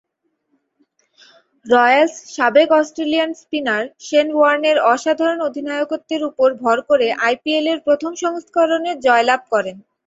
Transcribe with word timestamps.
Royals 1.65 2.13
সাবেক 2.35 2.69
Australian 2.79 3.31
spinner 3.41 3.83
Shane 4.07 4.27
ওয়ার্নের 4.33 4.77
অসাধারণ 4.91 5.39
অধিনায়কত্বের 5.47 6.21
উপর 6.29 6.47
ভর 6.61 6.77
করে 6.89 7.07
আইপিএল 7.27 7.65
এর 7.71 7.79
প্রথম 7.87 8.11
সংস্করণে 8.23 8.91
জয়লাভ 9.05 9.41
করেন। 9.53 9.77